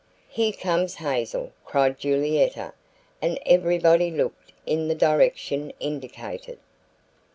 [0.29, 2.73] "Here comes Hazel," cried Julietta,
[3.21, 6.57] and everybody looked in the direction indicated.